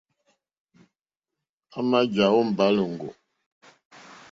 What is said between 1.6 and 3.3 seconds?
À mà jàwó mbáǃáŋɡó.